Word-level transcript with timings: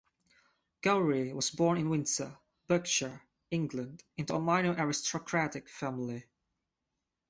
Gowrie 0.81 1.31
was 1.31 1.51
born 1.51 1.77
in 1.77 1.87
Windsor, 1.91 2.35
Berkshire, 2.65 3.21
England, 3.51 4.03
into 4.17 4.33
a 4.33 4.39
minor 4.39 4.73
aristocratic 4.79 5.69
family. 5.69 6.25